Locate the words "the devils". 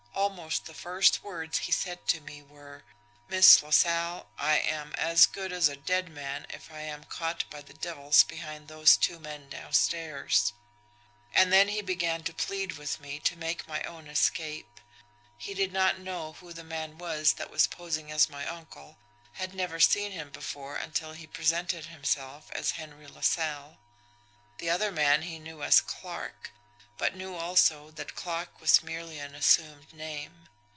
7.61-8.23